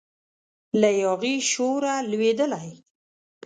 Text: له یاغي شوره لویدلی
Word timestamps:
له 0.81 0.89
یاغي 1.03 1.35
شوره 1.51 1.93
لویدلی 2.09 2.71